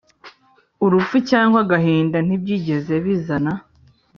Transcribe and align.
urupfu 0.85 1.15
cyangwa 1.29 1.57
agahinda 1.63 2.17
ntibyigeze 2.25 2.93
bizana 3.03 3.53